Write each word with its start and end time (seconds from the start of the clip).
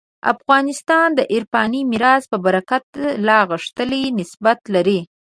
افغانستان 0.33 1.09
عرفاني 1.33 1.81
میراث 1.91 2.23
په 2.31 2.37
برکت 2.45 2.85
لا 3.27 3.39
غښتلی 3.51 4.03
نسبت 4.19 4.59
لري. 4.75 4.99